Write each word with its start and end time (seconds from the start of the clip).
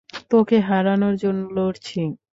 তোকে 0.31 0.57
হারানোর 0.67 1.15
জন্য 1.23 1.41
লড়ছি! 1.57 1.99